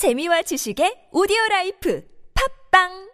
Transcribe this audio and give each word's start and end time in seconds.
재미와 0.00 0.40
지식의 0.48 1.12
오디오 1.12 1.36
라이프. 1.50 2.00
팝빵! 2.32 3.09